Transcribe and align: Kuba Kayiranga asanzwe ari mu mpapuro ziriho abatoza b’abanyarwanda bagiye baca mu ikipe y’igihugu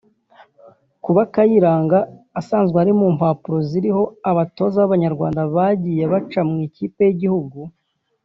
Kuba 1.03 1.21
Kayiranga 1.33 1.97
asanzwe 2.39 2.77
ari 2.83 2.93
mu 2.99 3.07
mpapuro 3.17 3.57
ziriho 3.69 4.03
abatoza 4.29 4.77
b’abanyarwanda 4.81 5.41
bagiye 5.55 6.03
baca 6.11 6.39
mu 6.49 6.55
ikipe 6.67 7.01
y’igihugu 7.05 7.59